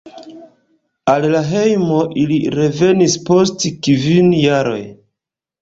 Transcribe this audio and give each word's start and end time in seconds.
Al 1.13 1.27
la 1.35 1.41
hejmo 1.49 1.99
ili 2.23 2.39
revenis 2.57 3.19
post 3.29 3.69
kvin 3.89 4.37
jaroj. 4.43 4.83